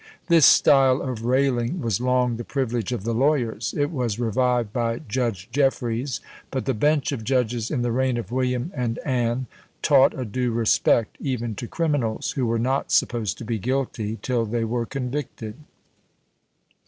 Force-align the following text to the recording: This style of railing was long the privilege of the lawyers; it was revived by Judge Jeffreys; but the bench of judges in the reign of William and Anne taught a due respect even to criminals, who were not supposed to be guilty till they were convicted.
This 0.29 0.47
style 0.47 0.99
of 1.03 1.25
railing 1.25 1.79
was 1.79 2.01
long 2.01 2.37
the 2.37 2.43
privilege 2.43 2.91
of 2.91 3.03
the 3.03 3.13
lawyers; 3.13 3.71
it 3.77 3.91
was 3.91 4.17
revived 4.17 4.73
by 4.73 4.97
Judge 5.07 5.47
Jeffreys; 5.51 6.19
but 6.49 6.65
the 6.65 6.73
bench 6.73 7.11
of 7.11 7.23
judges 7.23 7.69
in 7.69 7.83
the 7.83 7.91
reign 7.91 8.17
of 8.17 8.31
William 8.31 8.71
and 8.73 8.97
Anne 9.05 9.45
taught 9.83 10.17
a 10.19 10.25
due 10.25 10.49
respect 10.53 11.17
even 11.21 11.53
to 11.53 11.67
criminals, 11.67 12.31
who 12.31 12.47
were 12.47 12.57
not 12.57 12.91
supposed 12.91 13.37
to 13.37 13.45
be 13.45 13.59
guilty 13.59 14.17
till 14.23 14.47
they 14.47 14.65
were 14.65 14.87
convicted. 14.87 15.53